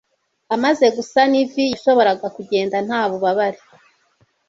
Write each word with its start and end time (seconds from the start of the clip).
Amaze 0.55 0.85
gusana 0.97 1.35
ivi 1.43 1.63
yashoboraga 1.73 2.27
kugenda 2.37 2.77
nta 2.87 3.01
bubabare 3.09 3.59